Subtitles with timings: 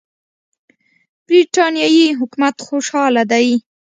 [1.27, 3.47] برټانیې حکومت خوشاله دی.